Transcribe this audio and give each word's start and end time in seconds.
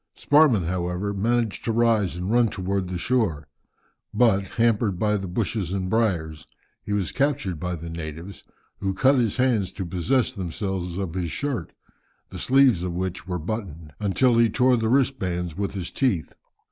Sparrman, 0.17 0.65
however, 0.65 1.13
managed 1.13 1.63
to 1.65 1.71
rise 1.71 2.15
and 2.15 2.31
run 2.31 2.47
towards 2.47 2.91
the 2.91 2.97
shore, 2.97 3.47
but, 4.11 4.43
hampered 4.57 4.97
by 4.97 5.15
the 5.15 5.27
bushes 5.27 5.71
and 5.71 5.91
briars, 5.91 6.47
he 6.81 6.91
was 6.91 7.11
captured 7.11 7.59
by 7.59 7.75
the 7.75 7.87
natives, 7.87 8.43
who 8.79 8.95
cut 8.95 9.19
his 9.19 9.37
hands 9.37 9.71
to 9.73 9.85
possess 9.85 10.31
themselves 10.33 10.97
of 10.97 11.13
his 11.13 11.29
shirt, 11.29 11.71
the 12.31 12.39
sleeves 12.39 12.81
of 12.81 12.93
which 12.95 13.27
were 13.27 13.37
buttoned, 13.37 13.93
until 13.99 14.39
he 14.39 14.49
tore 14.49 14.75
the 14.75 14.89
wristbands 14.89 15.55
with 15.55 15.75
his 15.75 15.91
teeth. 15.91 16.33